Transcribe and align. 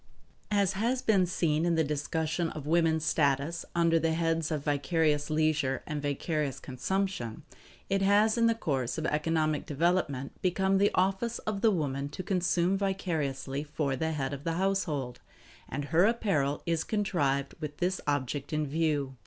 As 0.49 0.73
has 0.73 1.03
been 1.03 1.27
seen 1.27 1.63
in 1.63 1.75
the 1.75 1.83
discussion 1.83 2.49
of 2.49 2.65
woman's 2.65 3.05
status 3.05 3.65
under 3.75 3.99
the 3.99 4.13
heads 4.13 4.49
of 4.49 4.63
Vicarious 4.63 5.29
Leisure 5.29 5.83
and 5.85 6.01
Vicarious 6.01 6.59
Consumption, 6.59 7.43
it 7.87 8.01
has 8.01 8.35
in 8.35 8.47
the 8.47 8.55
course 8.55 8.97
of 8.97 9.05
economic 9.05 9.67
development 9.67 10.31
become 10.41 10.79
the 10.79 10.89
office 10.95 11.37
of 11.45 11.61
the 11.61 11.69
woman 11.69 12.09
to 12.09 12.23
consume 12.23 12.79
vicariously 12.79 13.63
for 13.63 13.95
the 13.95 14.13
head 14.13 14.33
of 14.33 14.43
the 14.43 14.53
household; 14.53 15.19
and 15.69 15.85
her 15.85 16.05
apparel 16.05 16.63
is 16.65 16.83
contrived 16.83 17.53
with 17.59 17.77
this 17.77 18.01
object 18.07 18.51
in 18.51 18.65
view. 18.65 19.17